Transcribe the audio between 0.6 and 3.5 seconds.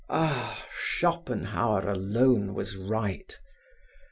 Schopenhauer alone was right.